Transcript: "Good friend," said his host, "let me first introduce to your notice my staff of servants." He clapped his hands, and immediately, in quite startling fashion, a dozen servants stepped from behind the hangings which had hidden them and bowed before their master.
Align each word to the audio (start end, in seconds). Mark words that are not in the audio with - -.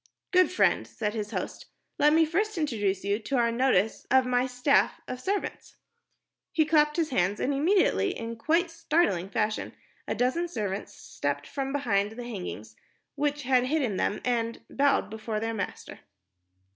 "Good 0.31 0.49
friend," 0.51 0.87
said 0.87 1.13
his 1.13 1.29
host, 1.29 1.67
"let 1.99 2.11
me 2.11 2.25
first 2.25 2.57
introduce 2.57 3.01
to 3.01 3.21
your 3.29 3.51
notice 3.51 4.07
my 4.11 4.47
staff 4.47 4.99
of 5.07 5.21
servants." 5.21 5.75
He 6.51 6.65
clapped 6.65 6.97
his 6.97 7.11
hands, 7.11 7.39
and 7.39 7.53
immediately, 7.53 8.17
in 8.17 8.35
quite 8.35 8.71
startling 8.71 9.29
fashion, 9.29 9.73
a 10.07 10.15
dozen 10.15 10.47
servants 10.47 10.95
stepped 10.95 11.45
from 11.45 11.71
behind 11.71 12.13
the 12.13 12.23
hangings 12.27 12.75
which 13.13 13.43
had 13.43 13.65
hidden 13.65 13.97
them 13.97 14.21
and 14.25 14.63
bowed 14.71 15.11
before 15.11 15.39
their 15.39 15.53
master. 15.53 15.99